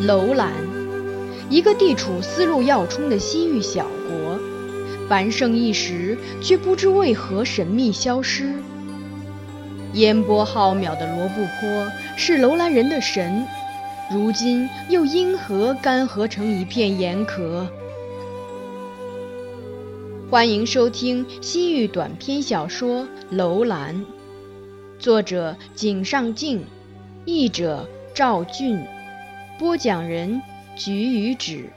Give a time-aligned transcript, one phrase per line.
[0.00, 0.50] 楼兰，
[1.50, 4.38] 一个地处丝路要冲的西域小国，
[5.06, 8.50] 繁盛一时，却不知为何神秘消失。
[9.92, 13.44] 烟波浩渺的罗布泊是楼兰人的神，
[14.10, 17.66] 如今又因何干涸成一片盐壳？
[20.30, 23.94] 欢迎收听西域短篇小说《楼兰》，
[24.98, 26.64] 作者井上静，
[27.26, 28.82] 译者赵俊，
[29.60, 30.40] 播讲人
[30.74, 31.70] 菊与纸。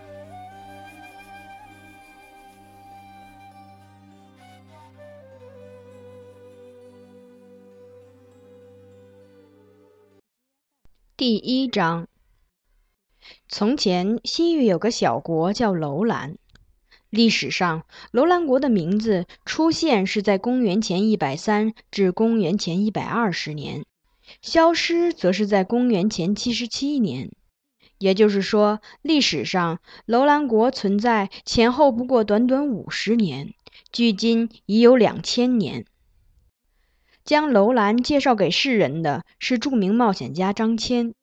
[11.18, 12.08] 第一章：
[13.50, 16.38] 从前，西域有个小国叫楼兰。
[17.09, 23.84] 历史上，楼兰国的名字出现是在公元前一百三至公元前一百二十年，
[24.42, 27.30] 消失则是在公元前七十七年。
[27.97, 33.53] 也就是说，历史上楼兰国存在前后不过短短五十年，
[33.91, 35.85] 距今已有两千年。
[37.23, 41.13] 将楼兰介绍给世人的是著名冒险家张骞，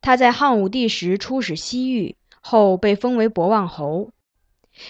[0.00, 4.10] 他在汉武帝时出使西域，后被封为博望侯。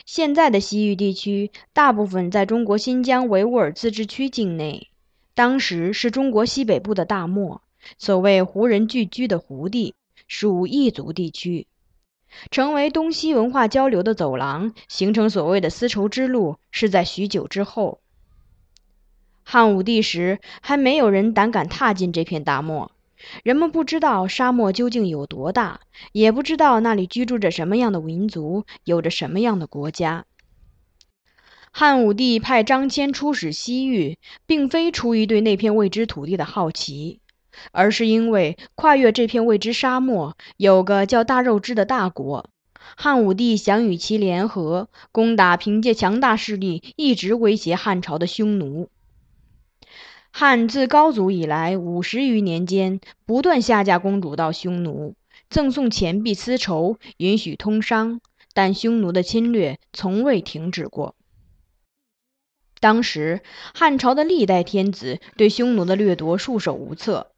[0.04, 4.88] 现在的西域地区大部分在中国新疆维吾尔自治区境内，
[5.34, 7.62] 当时是中国西北部的大漠，
[7.96, 9.94] 所谓胡人聚居的胡地，
[10.26, 11.66] 属异族地区，
[12.50, 18.00] 成为东西文化交流的走廊，形成所谓的丝绸之路，是在许久之后。
[19.42, 22.90] 汉武帝时，还没有人胆敢踏进这片大漠。
[23.42, 25.80] 人们不知道沙漠究竟有多大，
[26.12, 30.26] 也不知道那里居住着什么样的民族，有着什么样的国家。
[31.70, 37.20] 汉武帝派张骞出使西域，并非出于对那片未知土地的好奇，
[37.72, 42.50] 而是因为跨越这片未知沙漠，有个叫大肉支的大国，
[42.96, 48.90] 汉武帝想与其联合，攻打凭借强大势力一直威胁汉朝的匈奴。
[50.30, 55.14] 汉自高祖以来五十余年间，不断下嫁公主到匈奴，
[55.48, 58.20] 赠送钱币丝绸，允许通商，
[58.52, 61.14] 但匈奴的侵略从未停止过。
[62.80, 63.42] 当时
[63.72, 67.33] 汉朝的历代天子对匈奴的掠夺束手无策。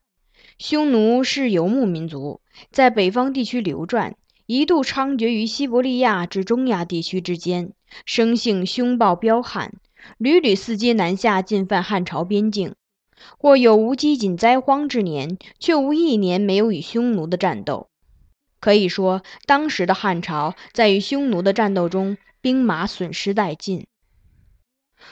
[0.59, 2.41] 匈奴是游牧民族，
[2.71, 7.73] 在北方地区流转，一度猖獗于西伯利亚至中亚地区之间，
[8.07, 9.75] 生性凶暴彪悍，
[10.17, 12.75] 屡屡伺机南下进犯汉朝边境。
[13.39, 17.89] 或有无饥馑灾荒之年，却无一年没有与匈奴的战斗。
[18.59, 23.87] 可以说，当时的汉朝在与匈奴的战斗中，兵马损失殆尽。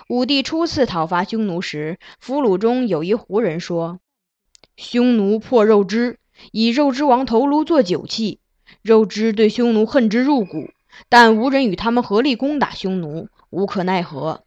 [0.08, 4.00] 武帝初次讨伐匈奴时，俘虏中有一胡人说
[4.76, 6.18] ：“匈奴破肉之，
[6.52, 8.40] 以肉之王头颅做酒器。
[8.82, 10.70] 肉之对匈奴恨之入骨，
[11.08, 14.44] 但无人与他们合力攻打匈奴，无可奈何。”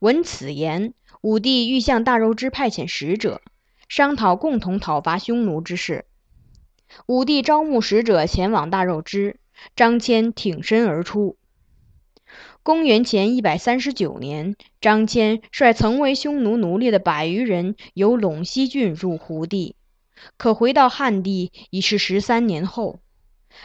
[0.00, 0.94] 闻此言。
[1.22, 3.42] 武帝欲向大肉支派遣使者，
[3.90, 6.06] 商讨共同讨伐匈奴之事。
[7.04, 9.38] 武帝招募使者前往大肉支，
[9.76, 11.36] 张骞挺身而出。
[12.62, 19.76] 公元前一百三十九年，张骞率曾为匈奴奴隶的百余人由陇西郡入胡地，
[20.36, 23.00] 可回到汉地已是十三年后。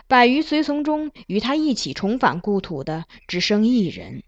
[0.07, 4.23] 百余随从中，与他一起重返故土的只剩一人。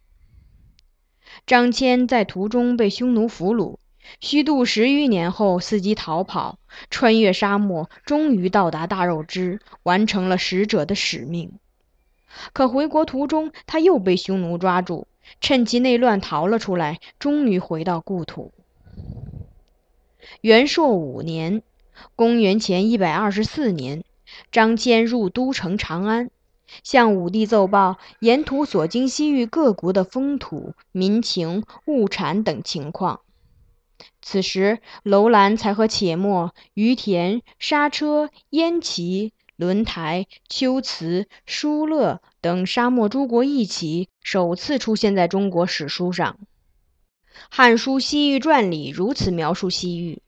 [1.45, 3.77] 张骞在途中被匈奴俘虏，
[4.19, 11.53] 虚度十余年后，伺机逃跑，穿越沙漠，终于到达大肉支，完成了使者的使命。
[12.53, 15.07] 可回国途中，他又被匈奴抓住，
[15.41, 18.51] 趁其内乱逃了出来，终于回到故土。
[20.41, 21.63] 元朔五年
[22.15, 24.03] （公元前一百二十四年），
[24.51, 26.29] 张骞入都城长安。
[26.83, 33.21] 向武帝奏报沿途所经西域各国的风土民情、物产等情况。
[34.21, 46.37] 此时，楼兰才和且末、于田、莎车、燕齐、轮台、龟兹、疏勒等沙漠诸国一起，首次出现在中国史书上。
[47.49, 50.21] 《汉书·西域传》里如此描述西域：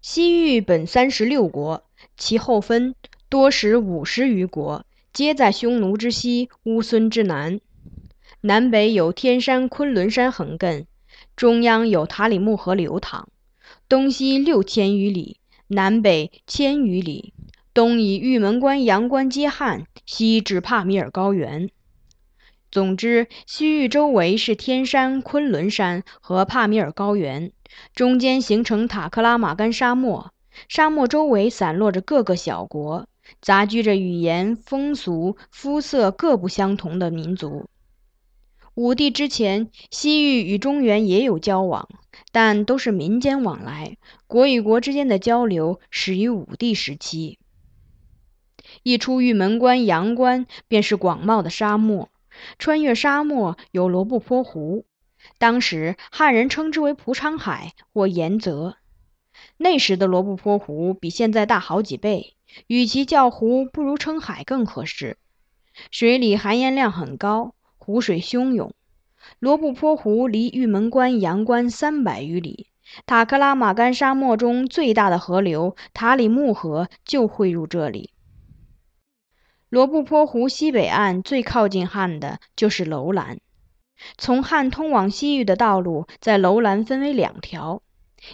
[0.00, 1.84] 西域本三十六国，
[2.16, 2.94] 其后分
[3.28, 4.86] 多时五十余国。
[5.12, 7.60] 皆在匈奴之西，乌孙之南。
[8.40, 10.86] 南北有天山、昆仑山横亘，
[11.36, 13.28] 中央有塔里木河流淌。
[13.86, 17.34] 东西六千余里，南北千余里。
[17.80, 21.70] 东以玉门关、阳关接汉，西至帕米尔高原。
[22.70, 27.52] 总之，西域周围是天山、昆仑山和帕米尔高原，
[27.94, 30.30] 中间形成塔克拉玛干沙漠。
[30.68, 33.08] 沙漠周围散落着各个小国。
[33.40, 37.70] 杂居着语言、风俗、肤色各不相同的民族。
[38.74, 41.88] 武帝之前，西域与中原也有交往，
[42.30, 43.96] 但都是民间往来，
[44.26, 47.38] 国与国之间的交流始于武帝时期。
[48.82, 52.10] 一出玉门关、阳关，便是广袤的沙漠。
[52.58, 54.84] 穿越沙漠有罗布泊湖，
[55.38, 58.76] 当时汉人称之为蒲昌海或盐泽。
[59.56, 62.34] 那时的罗布泊湖比现在大好几倍，
[62.66, 65.18] 与其叫湖，不如称海更合适。
[65.90, 68.72] 水里含盐量很高，湖水汹涌。
[69.38, 72.68] 罗布泊湖离玉门关、阳关三百余里，
[73.06, 78.10] 塔克拉玛干沙漠中最大的河流塔里木河就汇入这里。
[79.70, 83.38] 罗布泊湖西北岸最靠近汉的就是楼兰。
[84.18, 87.80] 从汉通往西域的道路在楼兰分为两条，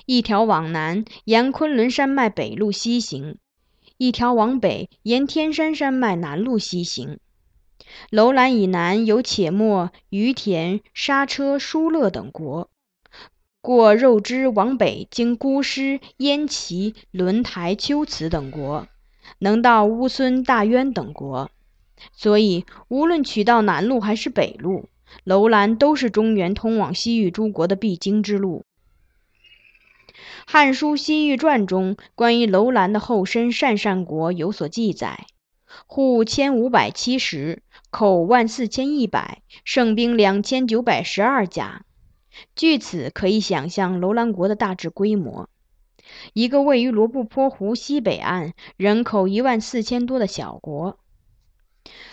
[0.06, 3.37] 一条往南沿昆仑山脉北路西行，
[3.99, 7.19] 一条往北沿天山山脉南路西行。
[8.09, 12.71] 楼兰以南有且末、于田、莎车、疏勒等国，
[13.61, 18.89] 过肉支往北经姑师、燕齐、轮台、龟兹等国。
[19.38, 21.50] 能到乌孙、大渊等国，
[22.12, 24.88] 所以无论取道南路还是北路，
[25.25, 28.64] 楼兰都是中原通往西域诸国的必经之路。
[30.46, 35.26] 《汉书·西域传》中关于楼兰的后身鄯善国有所记载：
[35.87, 41.84] 户千五百七十，口万四千一百，胜兵两千九百十二甲。
[42.55, 45.49] 据此可以想象楼兰国的大致规模。
[46.32, 50.99] 一个位于罗布泊湖西北岸、人口一万四千多的小国。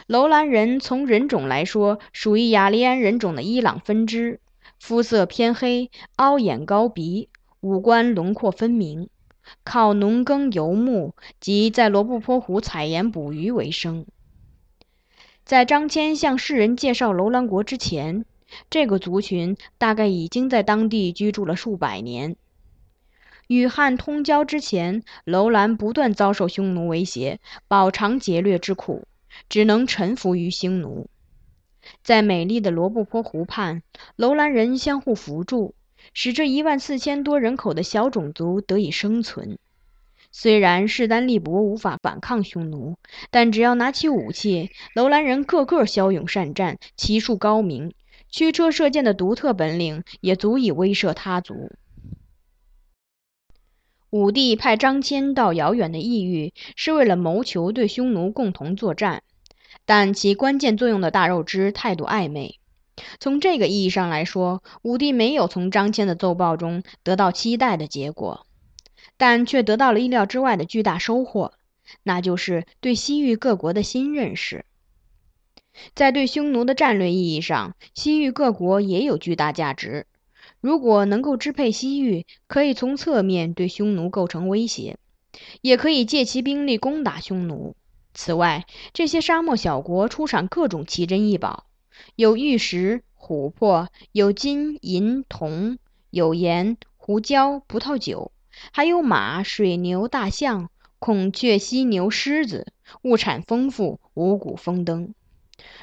[0.06, 4.40] 楼兰人从人种来说，属于雅利安人种的伊朗分支，
[4.80, 7.30] 肤色偏黑，凹眼高鼻，
[7.62, 9.10] 五官轮廓分明，
[9.63, 14.06] 靠农耕游牧及在罗布泊湖采盐捕鱼为生。
[15.44, 18.25] 在张骞向世人介绍楼兰国之前，
[18.69, 22.36] 这个族群大概已经在当地居住了数百年。
[23.54, 29.08] 与汉通交之前，楼兰不断遭受匈奴威胁，饱尝劫掠之苦，
[29.48, 31.08] 只能臣服于匈奴。
[32.02, 33.84] 在美丽的罗布泊湖畔，
[34.16, 35.76] 楼兰人相互扶助，
[36.16, 39.60] 使这一万四千多人口的小种族得以生存。
[40.32, 42.96] 虽然势单力薄，无法反抗匈奴，
[43.30, 47.94] 但只要拿起武器，楼兰人个个骁勇善战，骑术高明，
[48.32, 51.72] 驱车射箭的独特本领也足以威慑他族。
[54.13, 59.24] 武帝派张骞到遥远的异域，是为了谋求对匈奴共同作战，
[59.86, 62.60] 但起关键作用的大肉支态度暧昧。
[63.19, 68.45] 从这个意义上来说，武帝没有从张骞的奏报中得到期待的结果，
[69.18, 71.54] 但却得到了意料之外的巨大收获，
[72.04, 74.63] 那就是对西域各国的新认识。
[75.95, 80.06] 在对匈奴的战略意义上，西域各国也有巨大价值。
[80.63, 84.98] 如果能够支配西域，可以从侧面对匈奴构成威胁，
[85.60, 87.75] 也可以借其兵力攻打匈奴。
[88.13, 91.65] 此外，这些沙漠小国出产各种奇珍异宝，
[92.15, 98.31] 有玉石、琥珀，有金银铜，有盐、胡椒、葡萄酒，
[98.71, 102.71] 还有马、水牛、大象、孔雀、犀牛、狮子，
[103.02, 105.14] 物产丰富，五谷丰登。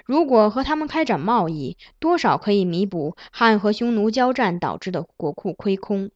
[0.04, 6.10] 如果和他们开展贸易，多少可以弥补汉和匈奴交战导致的国库亏空。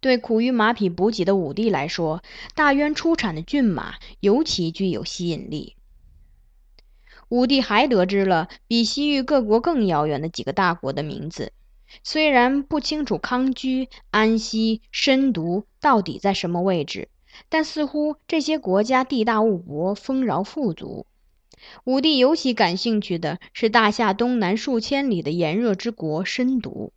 [0.00, 2.22] 对苦于马匹补给的武帝来说，
[2.54, 5.74] 大渊出产的骏马尤其具有吸引力。
[7.28, 11.52] 武帝还得知了比西域各国更遥远的几个大国的名字，
[12.04, 17.08] 虽然不清楚康居、安息、申毒到底在什么位置，
[17.48, 21.06] 但似乎这些国家地大物博，丰饶富足。
[21.84, 26.92] 武帝尤其感兴趣的是大夏东南数千里的炎热之国申毒，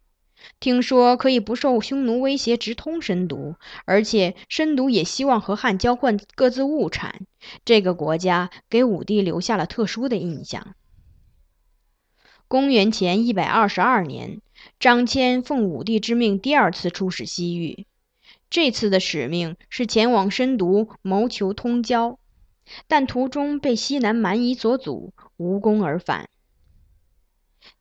[0.59, 7.27] 听说可以不受匈奴威胁直通申毒，而且申毒也希望和汉交换各自物产。
[7.65, 10.75] 这个国家给武帝留下了特殊的印象。
[12.47, 14.41] 公元前一百二十二年，
[14.79, 17.85] 张骞奉武帝之命第二次出使西域，
[18.49, 22.19] 这次的使命是前往申毒谋求通交。
[22.87, 26.29] 但途中被西南蛮夷所阻，无功而返。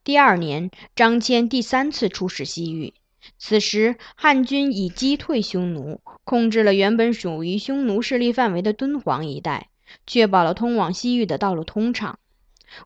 [0.04, 2.94] 第二年，张骞第三次出使西域，
[3.38, 9.68] 此时汉军已击退匈奴，控制了原本属于匈奴势力范围的敦煌一带，
[10.06, 12.18] 确保了通往西域的道路通畅。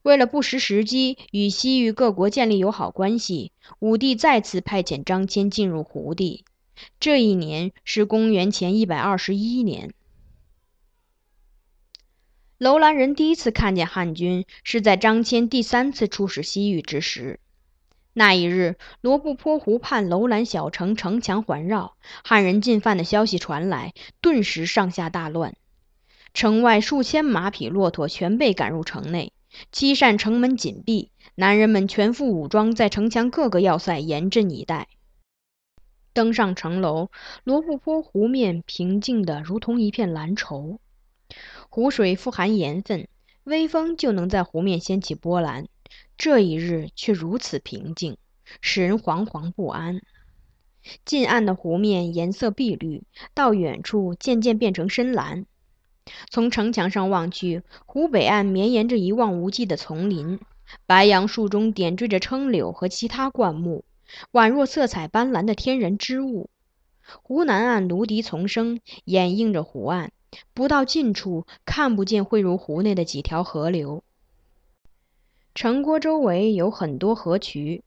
[0.02, 6.44] 为了不失时机与西域各国建立友好关系，武帝再次派遣张骞进入胡地。
[6.98, 9.92] 这一年是公元前一百二十一年。
[12.58, 17.40] 楼兰人第一次看见汉军，是在张骞第三次出使西域之时。
[18.12, 25.56] 那一日，罗布泊湖畔楼兰小城城墙环绕，汉人进犯的消息传来，顿时上下大乱。
[26.32, 29.32] 城外数千马匹、骆驼全被赶入城内，
[29.72, 34.86] 七扇城门紧闭，男人们全副武装，在城墙各个要塞严阵以待。
[36.12, 37.10] 登上城楼，
[37.42, 40.78] 罗布泊湖面平静的如同一片蓝绸，
[41.74, 43.08] 湖水富含盐分，
[43.42, 45.66] 微风就能在湖面掀起波澜。
[46.16, 48.16] 这一日却如此平静，
[48.60, 50.00] 使人惶惶不安。
[51.04, 53.02] 近岸的湖面颜色碧绿，
[53.34, 55.46] 到远处渐渐变成深蓝。
[56.30, 60.38] 从城墙上望去，湖北岸绵延着一望无际的丛林，
[60.86, 63.84] 白杨树中点缀着柾柳和其他灌木，
[64.30, 66.50] 宛若色彩斑斓的天然之物。
[67.24, 70.12] 湖南岸芦笛丛生，掩映着湖岸，
[70.52, 74.02] 不到近处看不见汇入湖内的几条河流。
[75.54, 77.84] 城郭周围有很多河渠，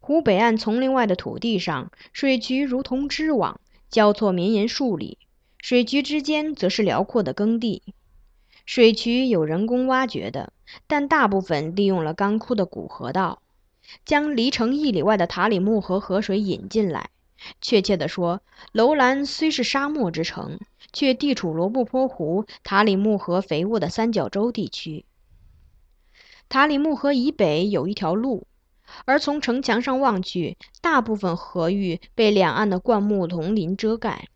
[0.00, 5.18] 湖北岸丛林外的土地上，水渠如同织网，交错绵延数里；
[5.58, 7.82] 水渠之间则是辽阔的耕地。
[8.64, 10.52] 水渠有人工挖掘的，
[10.86, 13.42] 但大部分利用了干枯的古河道，
[14.06, 17.10] 将离城一里外的塔里木河河水引进来。
[17.60, 20.60] 确切地说，楼兰虽是沙漠之城，
[20.92, 25.04] 却地处罗布泊湖、塔里木河肥沃的三角洲地区。
[26.48, 28.46] 塔里木河以北有一条路，
[29.06, 34.28] 而从城墙上望去，大部分河域被两岸的灌木丛林遮盖，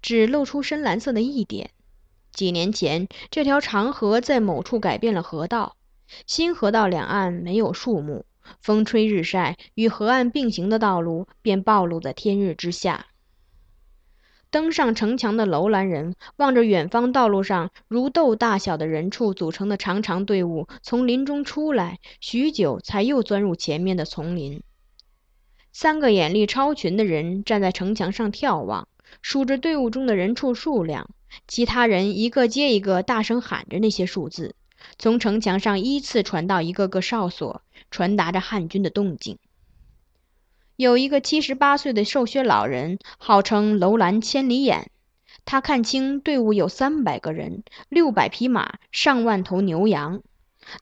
[0.00, 1.70] 只露出深蓝色的一点。
[2.32, 5.76] 几年前，这条长河在某处改变了河道，
[6.26, 8.24] 新河道两岸没有树木，
[8.60, 13.06] 风吹日晒，与河岸并行的道路便暴露在天日之下。
[14.50, 24.62] 登上城墙的楼兰人望着远方道路上如豆大小的人畜组成的长长队伍从林中出来，许久才又钻入前面的丛林。
[25.70, 28.88] 三个眼力超群的人站在城墙上眺望，
[29.20, 31.10] 数着队伍中的人畜数量。
[31.46, 34.54] 其他人一个接一个大声喊着那些数字，
[34.98, 39.38] 从城墙上依次传到一个个哨所，传达着汉军的动静。
[40.78, 44.92] 有一个七十八岁的瘦削老人，号称楼兰千里眼。
[45.44, 50.22] 他看清队伍有三百个人，六百匹马，上万头牛羊。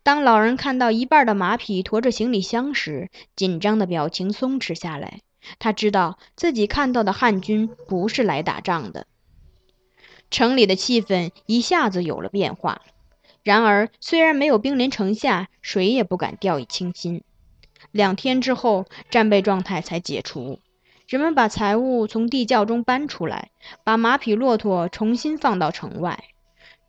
[0.03, 5.23] 当老人看到一半的马匹驮着行李箱时，紧张的表情松弛下来。
[5.59, 9.07] 他知道自己看到的汉军不是来打仗的。
[10.31, 12.83] 城里的气氛一下子有了变化。
[13.43, 17.23] 然而，虽然没有兵临城下，谁也不敢掉以轻心。
[17.97, 20.61] 两天之后，战备状态才解除。
[21.09, 23.50] 人们把财物从地窖中搬出来，
[23.83, 26.25] 把马匹、骆驼重新放到城外。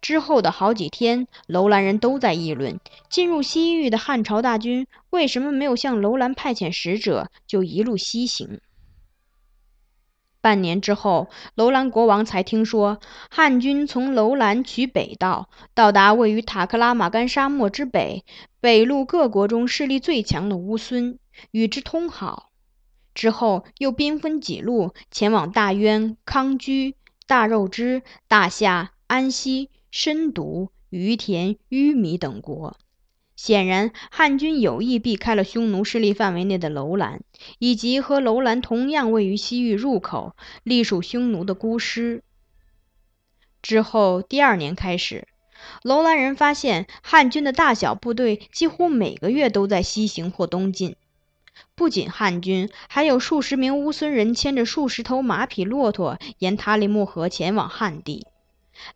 [0.02, 8.60] 之后的好几天，楼兰人都在议论：进入西域的汉朝大军为什么没有向楼兰派遣使者，就一路西行？
[10.40, 18.24] 半年之后，楼兰国王才听说，汉军从楼兰取北道，到达位于塔克拉玛干沙漠之北、
[18.62, 21.20] 北陆各国中势力最强的乌孙，
[21.52, 22.52] 与之通好。
[23.14, 32.78] 之后又兵分几路，前往大渊、康居、大肉支、大夏、安息、深毒、于田、淤米等国。
[33.38, 37.22] 显然，汉军有意避开了匈奴势力范围内的楼兰，
[37.60, 42.24] 以及和楼兰同样位于西域入口、隶属匈奴的孤师。
[43.62, 45.28] 之后，第二年开始，
[45.84, 50.96] 楼兰人发现汉军的大小部队几乎每个月都在西行或东进。
[51.76, 58.26] 不仅汉军，还有数十名乌孙人牵着数十头马匹、骆驼，沿塔里木河前往汉地。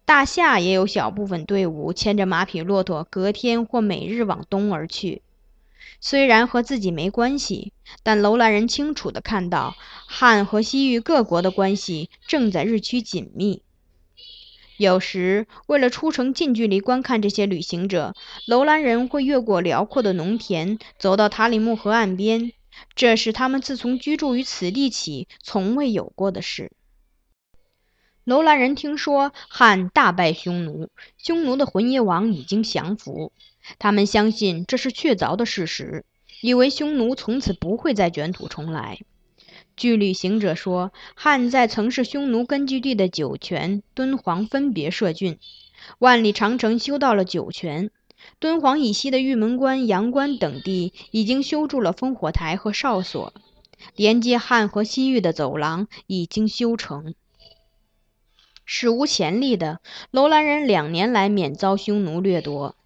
[0.06, 5.22] 大夏也有小部分队伍牵着马匹、骆驼，隔天或每日往东而去。
[6.00, 9.76] 虽然和自己没关系，但楼兰人清楚地看到，
[10.08, 13.62] 汉和西域各国的关系正在日趋紧密。
[14.78, 18.16] 有时，为了出城近距离观看这些旅行者，
[18.48, 22.52] 楼兰人会越过辽阔的农田，走到塔里木河岸边。
[22.96, 26.72] 这是他们自从居住于此地起从未有过的事。
[28.24, 33.32] 楼兰人听说汉大败匈奴，匈奴的浑邪王已经降服。
[33.80, 36.06] 他们相信这是确凿的事实，
[36.42, 39.00] 以为匈奴从此不会再卷土重来。
[39.75, 45.40] 据旅行者说，汉在曾是匈奴根据地的酒泉、敦煌分别设郡，
[45.98, 47.90] 万里长城修到了酒泉，
[48.38, 53.34] 敦煌以西的玉门关、阳关等地已经修筑了烽火台和哨所，
[53.96, 57.16] 连接汉和西域的走廊已经修成。
[58.74, 62.78] 史无前例的，楼兰人两年来免遭匈奴掠夺。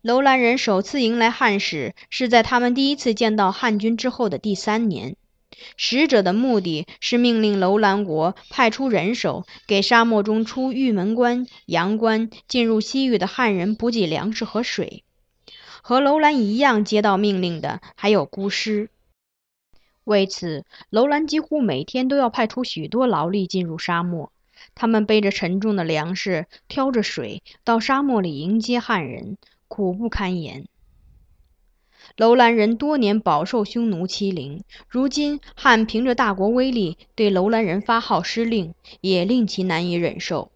[0.00, 5.16] 楼兰人首次迎来汉使，是在他们第一次见到汉军之后的第三年。
[5.76, 15.04] 使者的目的是命令楼兰国派出人手，给沙漠中出玉门关、阳关进入西域的汉人补给粮食和水。
[15.82, 18.88] 和楼兰一样接到命令的还有孤师。
[20.04, 24.32] 为此，楼兰几乎每天都要派出许多劳力进入沙漠。
[24.80, 29.36] 他们背着沉重的粮食，挑着水，到沙漠里迎接汉人，
[29.68, 30.68] 苦不堪言。
[32.16, 38.72] 楼兰人多年饱受匈奴欺凌，如今汉凭着大国威力对楼兰人发号施令，
[39.02, 40.50] 也令其难以忍受。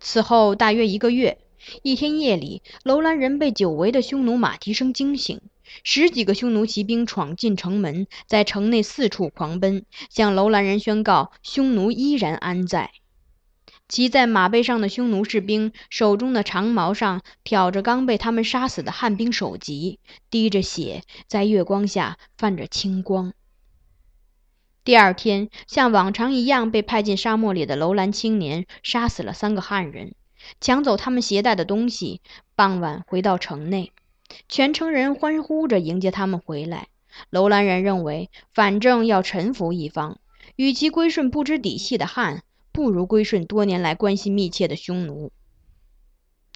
[0.00, 1.38] 此后大约一个月，
[1.84, 5.40] 一天夜里，楼兰人被久违的匈奴马蹄声惊醒，
[5.84, 12.90] 十几个匈奴骑兵闯进城门，在城内四处狂奔，向楼兰人宣告匈奴依然安在。
[13.88, 19.98] 骑在马背上的匈奴士兵手中的长矛上挑着刚被他们杀死的汉兵首级，
[20.30, 23.34] 滴着血，在月光下泛着青光。
[24.84, 30.14] 第二天，像往常一样被派进沙漠里的楼兰青年杀死了三个汉人，
[30.60, 32.20] 抢走他们携带的东西。
[32.56, 33.92] 傍晚回到城内，
[34.48, 36.88] 全城人欢呼着迎接他们回来。
[37.28, 40.18] 楼兰人认为，反正要臣服一方，
[40.56, 42.42] 与其归顺不知底细的汉。
[42.72, 45.30] 不如归顺多年来关系密切的匈奴。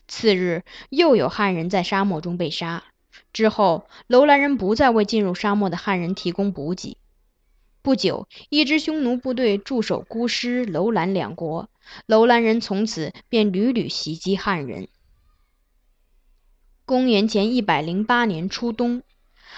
[0.08, 2.84] 次日，又有汉人在沙漠中被杀。
[3.32, 6.96] 之后，楼兰人不再为进入沙漠的汉人提供补给。
[7.82, 11.68] 不久，一支匈奴部队驻守孤师、楼兰两国，
[12.06, 14.88] 楼兰人从此便屡屡袭击汉人。
[16.84, 19.02] 公元前一百零八年初冬，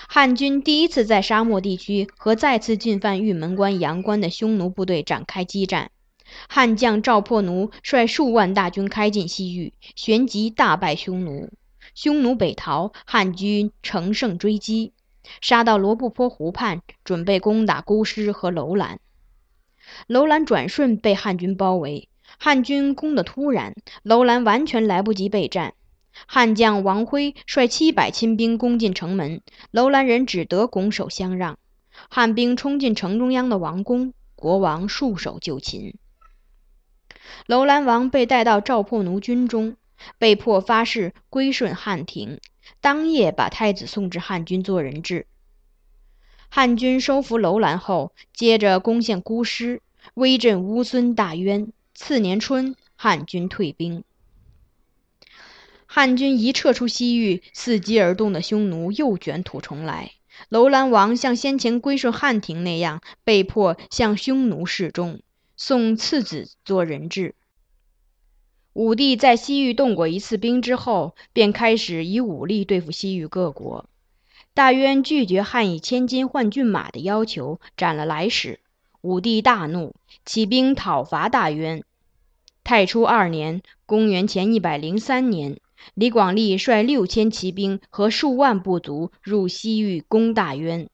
[0.09, 5.91] 汉军第一次在沙漠地区和再次进犯玉门关、阳关的匈奴部队展开激战。
[6.49, 11.51] 汉将赵破奴率数万大军开进西域，旋即大败匈奴。
[11.95, 14.93] 匈奴北逃，汉军乘胜追击，
[15.41, 19.01] 杀到罗布泊湖畔，准备攻打孤师和楼兰。
[20.07, 25.75] 楼兰转瞬被汉军包围，汉军攻得突然，楼兰完全来不及备战。
[26.27, 31.59] 汉将王辉率七百亲兵攻进城门，楼兰人只得拱手相让。
[32.11, 35.95] 汉兵冲进城中央的王宫，国王束手就擒。
[37.47, 39.77] 楼兰王被带到赵破奴军中，
[40.19, 42.41] 被迫发誓归顺汉庭。
[42.81, 45.27] 当夜把太子送至汉军做人质。
[46.51, 49.83] 汉军收服楼兰后，接着攻陷孤师，
[50.15, 51.73] 威震乌孙、大渊。
[51.95, 54.05] 次年春，汉军退兵。
[55.87, 60.13] 汉军一撤出西域，伺机而动的匈奴又卷土重来。
[60.49, 65.21] 楼兰王像先前归顺汉庭那样，被迫向匈奴示众。
[65.59, 67.35] 送次子做人质。
[68.73, 73.91] 武帝在西域动过一次兵之后，便开始以武力对付西域各国。
[74.55, 78.61] 大渊拒绝汉以千金换骏马的要求，斩了来使。
[79.01, 81.83] 武帝大怒，起兵讨伐大渊。
[82.63, 85.59] 太初二年（公元前一百零三年），
[85.95, 90.89] 李广利率六千骑兵和数万部族入西域攻大渊。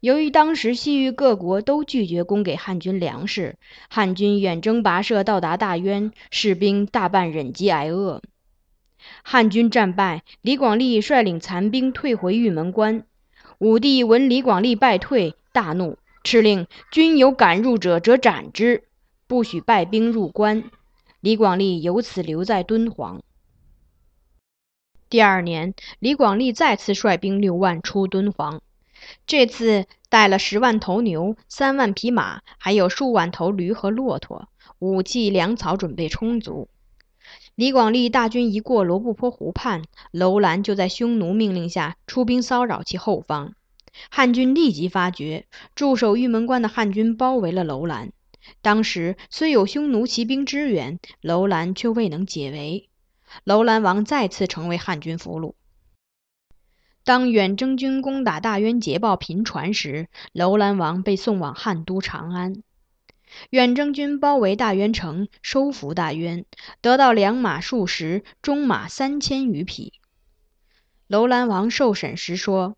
[0.00, 3.56] 由于当时西域各国都拒绝供给汉军粮食，
[3.88, 8.22] 汉军远征跋涉到达大渊，士兵大半忍饥挨饿。
[9.22, 13.04] 汉军战败，李广利率领残兵退回玉门关。
[13.58, 18.84] 武帝闻李广利败退，大怒，敕令军有敢入者，则斩之，
[19.26, 20.64] 不许败兵入关。
[21.20, 23.22] 李广利由此留在敦煌。
[25.10, 28.62] 第二年，李广利再次率兵六万出敦煌。
[29.26, 36.68] 这次带了十万头牛、三万匹马，还有数万头驴和骆驼，武器粮草准备充足。
[37.54, 43.54] 李广利大军一过罗布泊湖畔，楼兰就在匈奴命令下出兵骚扰其后方。
[44.10, 48.12] 汉军立即发觉，驻守玉门关的汉军包围了楼兰。
[48.62, 52.88] 当时虽有匈奴骑兵支援，楼兰却未能解围。
[53.44, 55.54] 楼兰王再次成为汉军俘虏。
[57.02, 62.62] 当远征军攻打大渊捷报频传时，楼兰王被送往汉都长安。
[63.50, 66.44] 远征军包围大渊城，收服大渊，
[66.80, 69.94] 得到良马数十，中马三千余匹。
[71.06, 72.76] 楼兰王受审时说：“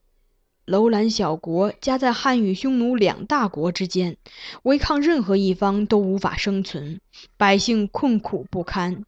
[0.65, 4.17] 楼兰小国夹在汉与匈奴两大国之间，
[4.63, 7.01] 违抗任何一方都无法生存，
[7.37, 9.05] 百姓困苦不堪。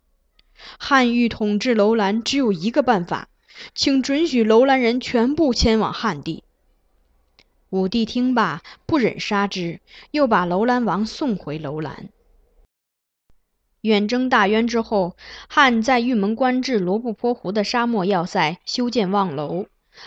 [0.79, 3.29] 汉欲统治楼兰，只有一个办法。”
[3.74, 6.44] 请准许楼兰人全部迁往汉地。
[7.70, 9.80] 武帝听罢，不忍杀之，
[10.12, 12.08] 又把楼兰王送回楼兰。
[13.80, 15.16] 远征大渊之后，
[15.48, 19.66] 汉在玉门关至罗布泊湖的沙漠要塞修建望楼，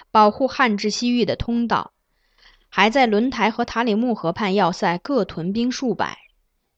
[0.09, 1.91] 保护汉至西域的通道；
[2.69, 6.17] 还在轮台和塔里木河畔要塞各屯兵数百。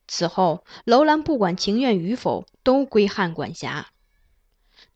[0.08, 3.88] 此后，楼兰不管情愿与否，都归汉管辖。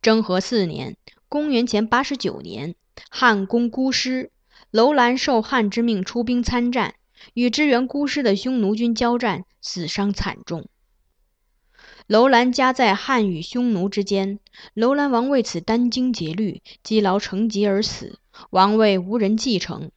[0.02, 0.98] 征和四年
[1.34, 2.76] （公元前八十九年），
[3.10, 4.30] 汉攻姑师，
[4.70, 6.94] 楼兰受汉之命出兵参战，
[7.34, 10.68] 与支援姑师的匈奴军交战，死伤惨重。
[12.06, 14.38] 楼兰夹在汉与匈奴之间，
[14.76, 18.20] 楼兰王为此殚精竭虑，积劳成疾而死，
[18.52, 19.90] 王位无人继承。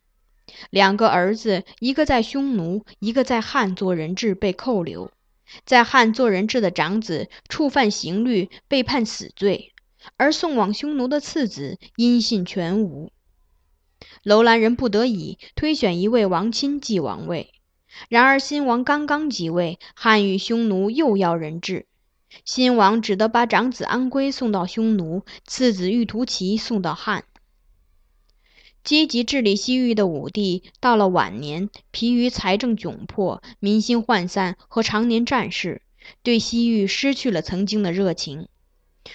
[0.70, 5.12] 两个儿子，一个在匈奴，一个在汉做人质，被扣留。
[5.66, 9.74] 在汉做人质的长子触犯刑律，被判死罪，
[10.16, 13.10] 而送往匈奴的次子音信全无。
[14.22, 17.52] 楼兰人不得已推选一位王亲继王位，
[18.08, 21.86] 然而新王刚刚即位，汉与匈奴又要人质。
[22.44, 27.24] 新王只得把长子安归送到匈奴，次子玉图齐送到汉。
[28.84, 35.82] 积极治理西域的武帝到了晚年，疲于财政窘迫、民心涣散和常年战事，
[36.22, 38.48] 对西域失去了曾经的热情。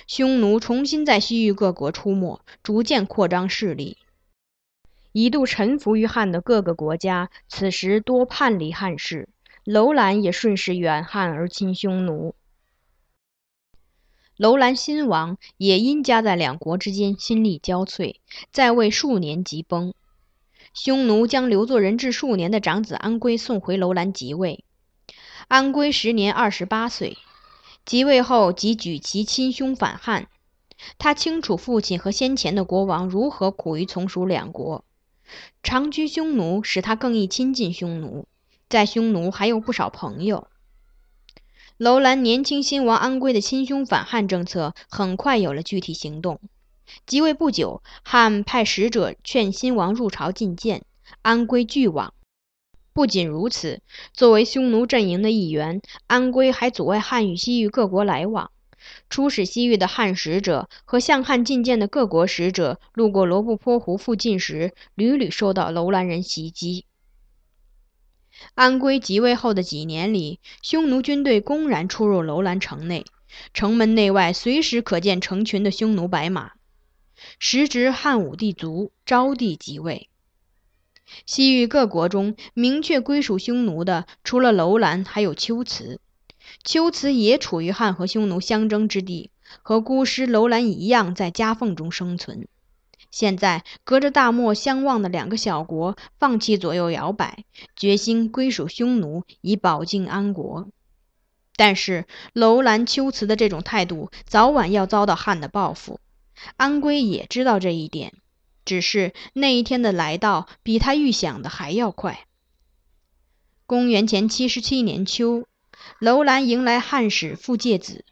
[0.07, 3.97] 匈奴重新在西域各国出没，逐渐扩张势力。
[5.11, 9.29] 一度臣服于汉的各个国家，此时多叛离汉室。
[9.63, 12.33] 楼兰也顺势远汉而亲匈奴。
[14.37, 18.15] 楼兰新王也因夹在两国之间，心力交瘁，
[18.51, 19.93] 在位数年即崩。
[20.73, 24.63] 匈奴将留作人质数年的长子安归送回楼兰即位。
[25.47, 27.17] 安归时年二十八岁，
[27.85, 30.27] 即位后即举其亲兄反汉。
[30.97, 34.83] 他清楚父亲和先前的国王如何苦于从属两国，
[35.61, 38.25] 长居匈奴使他更易亲近匈奴，
[38.67, 40.47] 在匈奴还有不少朋友。
[41.77, 46.39] 楼兰年轻新王安归的亲兄反汉政策很快有了具体行动。
[47.05, 50.83] 即位不久，汉派使者劝新王入朝觐见，
[51.21, 52.13] 安归拒往。
[52.93, 53.81] 不仅如此，
[54.13, 58.51] 作为匈奴阵营的一员，安归还阻碍汉与西域各国来往。
[59.09, 66.85] 出使西域的汉使者和向汉觐见的各国使者，路过罗布泊湖附近时，屡屡受到楼兰人袭击。
[68.55, 73.05] 安归即位后的几年里，匈奴军队公然出入楼兰城内，
[73.53, 76.53] 城门内外随时可见成群的匈奴白马。
[77.37, 80.09] 时值汉武帝卒，昭帝即位。
[81.25, 85.99] 西域各国中明确归属匈奴的，除了楼兰，还有龟兹。
[86.63, 92.47] 龟兹也处于汉和匈奴相争之地，和姑师楼兰一样，在夹缝中生存。
[93.09, 97.43] 现在，隔着大漠相望的两个小国放弃左右摇摆，
[97.75, 100.69] 决心归属匈奴，以保境安国。
[101.57, 105.99] 但是，楼兰、秋瓷的这种态度，早晚要遭到汉的报复。
[106.55, 108.13] 安归也知道这一点，
[108.71, 112.25] 只是那一天的来到，比他预想的还要快。
[113.65, 115.45] 公元前七十七年秋，
[115.99, 118.05] 楼兰迎来汉使傅介子，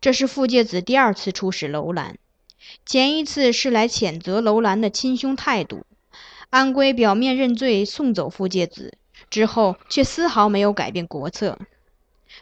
[0.00, 2.16] 这是傅介子第二次出使楼兰。
[2.86, 5.84] 前一次是来谴责楼兰的亲兄态度，
[6.48, 8.96] 安归表面认罪，送走傅介子
[9.28, 11.58] 之后，却丝毫没有改变国策。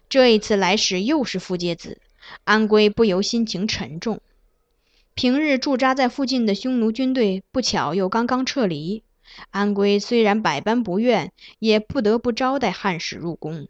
[0.08, 2.00] 这一次来使又是傅介子，
[2.44, 4.20] 安归不由心情沉重。
[5.14, 9.04] 平日驻扎在附近的匈奴军队不巧又刚刚撤离，
[9.50, 13.68] 安归虽然百般不愿，也不得不招待汉使入宫。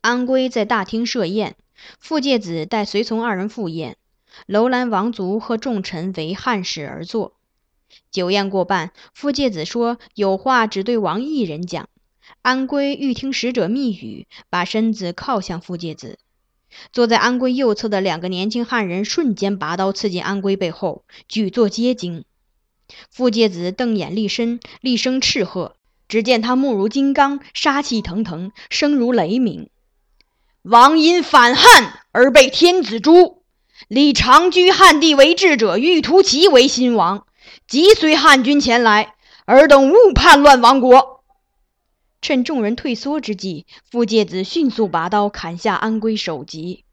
[0.00, 1.56] 安归在大厅设宴，
[1.98, 3.96] 傅介子带随从二人赴宴。
[4.46, 7.34] 楼兰王族和众臣为汉使而坐。
[8.10, 11.88] 酒宴过半，傅介子说：“有话只对王一人讲。”
[12.42, 16.18] 安归欲听使者密语，把身子靠向傅介子。
[16.92, 22.24] 坐在安归右侧的两个年轻汉人瞬间拔刀刺进安归背后，举座皆惊。
[23.10, 25.74] 傅介子瞪眼立身，厉声斥喝。
[26.08, 29.70] 只见他目如金刚，杀气腾腾，声如雷鸣
[30.62, 33.42] ：“王因反汉而被天子诛。”
[33.88, 37.26] 立长居汉地为质者欲图齐为新王，
[37.66, 41.15] 即随汉军前来，尔等勿叛乱亡国。
[42.22, 46.85] 趁众人退缩之际，傅介子迅速拔刀砍下安归首级。